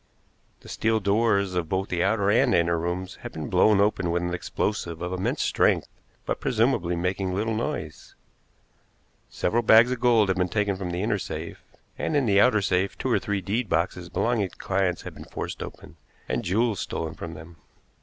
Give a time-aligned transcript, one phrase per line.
[0.61, 4.23] The steel doors of both the outer and inner rooms had been blown open with
[4.23, 5.87] an explosive of immense strength
[6.25, 8.15] but presumably making little noise.
[9.29, 11.61] Several bags of gold had been taken from the inner safe,
[11.99, 15.25] and in the outer safe two or three deed boxes belonging to clients had been
[15.25, 17.57] forced open, and jewels stolen from them.